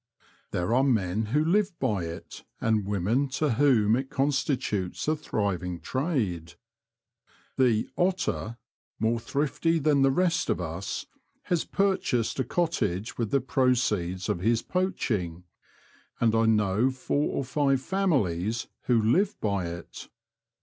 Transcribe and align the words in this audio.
There 0.49 0.73
are 0.73 0.83
men 0.83 1.27
who 1.27 1.45
live 1.45 1.77
by 1.77 2.05
it 2.05 2.43
and 2.59 2.87
women 2.87 3.27
to 3.37 3.51
whom 3.51 3.95
it 3.95 4.09
constitutes 4.09 5.07
a 5.07 5.15
thriving 5.15 5.79
trade. 5.79 6.55
The 7.57 7.83
'^ 7.83 7.87
Otter," 7.95 8.57
more 8.97 9.19
thrifty 9.19 9.77
than 9.77 10.01
the 10.01 10.09
rest 10.09 10.49
of 10.49 10.59
us, 10.59 11.05
has 11.43 11.65
purchased 11.65 12.39
a 12.39 12.43
cottage 12.43 13.19
with 13.19 13.29
the 13.29 13.41
proceeds 13.41 14.27
of 14.27 14.39
his 14.39 14.63
poaching; 14.63 15.43
and 16.19 16.33
I 16.33 16.47
know 16.47 16.89
four 16.89 17.35
or 17.35 17.43
fiwt 17.43 17.77
families 17.81 18.65
who 18.85 18.99
live 18.99 19.39
by 19.39 19.67
it. 19.67 20.09